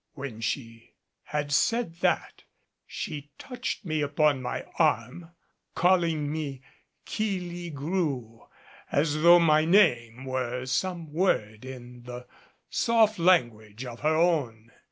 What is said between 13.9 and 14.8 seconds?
her own.